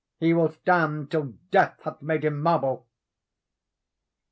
[0.19, 2.87] He will stand Till Death hath made him marble!"